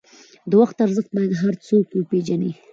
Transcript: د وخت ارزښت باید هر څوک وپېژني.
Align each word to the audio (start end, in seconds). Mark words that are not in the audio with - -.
د 0.49 0.51
وخت 0.61 0.77
ارزښت 0.85 1.09
باید 1.15 1.33
هر 1.43 1.55
څوک 1.67 1.85
وپېژني. 1.93 2.51